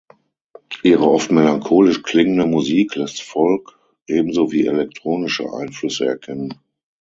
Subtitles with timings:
[0.81, 3.77] Ihre oft melancholisch klingende Musik lässt Folk,
[4.07, 6.55] ebenso wie elektronische Einflüsse erkennen.